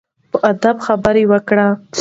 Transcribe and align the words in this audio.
په 0.31 0.37
ادب 0.51 0.77
خبرې 0.85 1.23
وکړئ. 1.31 1.69